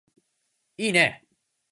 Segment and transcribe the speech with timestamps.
[0.77, 1.23] いーね